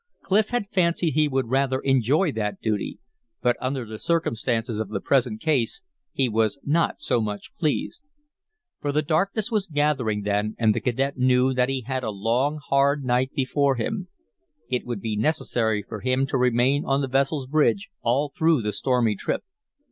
Clif 0.23 0.49
had 0.49 0.67
fancied 0.71 1.11
he 1.11 1.27
would 1.27 1.49
rather 1.51 1.79
enjoy 1.81 2.31
that 2.31 2.59
duty 2.59 2.97
but 3.39 3.55
under 3.61 3.85
the 3.85 3.99
circumstances 3.99 4.79
of 4.79 4.89
the 4.89 4.99
present 4.99 5.39
case 5.39 5.83
he 6.11 6.27
was 6.27 6.57
not 6.63 6.99
so 6.99 7.21
much 7.21 7.55
pleased. 7.59 8.01
For 8.79 8.91
the 8.91 9.03
darkness 9.03 9.51
was 9.51 9.67
gathering 9.67 10.23
then 10.23 10.55
and 10.57 10.73
the 10.73 10.79
cadet 10.81 11.17
knew 11.19 11.53
that 11.53 11.69
he 11.69 11.81
had 11.81 12.03
a 12.03 12.09
long 12.09 12.59
hard 12.69 13.03
night 13.05 13.29
before 13.35 13.75
him; 13.75 14.07
it 14.71 14.87
would 14.87 15.01
be 15.01 15.15
necessary 15.15 15.83
for 15.83 15.99
him 15.99 16.25
to 16.25 16.35
remain 16.37 16.83
on 16.83 17.01
the 17.01 17.07
vessel's 17.07 17.45
bridge 17.45 17.91
all 18.01 18.33
through 18.35 18.63
the 18.63 18.73
stormy 18.73 19.15
trip. 19.15 19.43